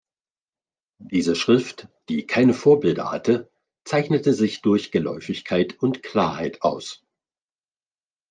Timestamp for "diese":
0.97-1.35